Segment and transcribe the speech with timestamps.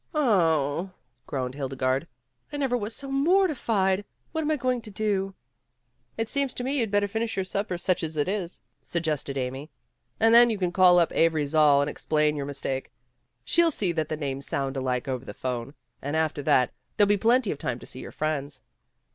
[0.17, 0.95] "0,"
[1.27, 2.07] groaned Hildegarde,
[2.51, 4.03] "I never was so mortified.
[4.31, 5.35] What am I going to do?"
[6.17, 9.37] "It seems to me you'd better finish your sup per, such as it is," suggested
[9.37, 9.69] Amy.
[10.19, 12.91] "And then you can call up Avery Zall and explain your mistake.
[13.45, 15.75] She'll see that the names sound alike over the phone.
[16.01, 18.63] And after that there'll be plenty of time to see your friends."